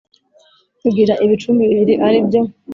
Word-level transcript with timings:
kigira 0.79 1.13
ibicumbi 1.25 1.61
bibiri 1.71 1.93
aribyo 2.07 2.41